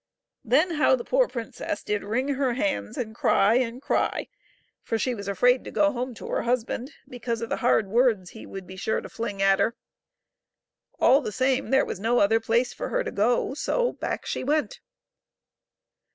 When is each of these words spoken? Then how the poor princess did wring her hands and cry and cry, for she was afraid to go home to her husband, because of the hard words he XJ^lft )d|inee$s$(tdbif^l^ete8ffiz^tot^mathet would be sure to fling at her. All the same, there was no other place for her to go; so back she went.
Then 0.43 0.71
how 0.77 0.95
the 0.95 1.03
poor 1.03 1.27
princess 1.27 1.83
did 1.83 2.03
wring 2.03 2.29
her 2.29 2.53
hands 2.55 2.97
and 2.97 3.13
cry 3.13 3.53
and 3.59 3.79
cry, 3.79 4.29
for 4.81 4.97
she 4.97 5.13
was 5.13 5.27
afraid 5.27 5.63
to 5.63 5.69
go 5.69 5.91
home 5.91 6.15
to 6.15 6.27
her 6.29 6.41
husband, 6.41 6.91
because 7.07 7.39
of 7.39 7.49
the 7.49 7.57
hard 7.57 7.87
words 7.87 8.31
he 8.31 8.39
XJ^lft 8.39 8.43
)d|inee$s$(tdbif^l^ete8ffiz^tot^mathet 8.43 8.47
would 8.53 8.65
be 8.67 8.75
sure 8.77 9.01
to 9.01 9.09
fling 9.09 9.41
at 9.43 9.59
her. 9.59 9.75
All 10.99 11.21
the 11.21 11.31
same, 11.31 11.69
there 11.69 11.85
was 11.85 11.99
no 11.99 12.17
other 12.17 12.39
place 12.39 12.73
for 12.73 12.89
her 12.89 13.03
to 13.03 13.11
go; 13.11 13.53
so 13.53 13.93
back 13.93 14.25
she 14.25 14.43
went. 14.43 14.79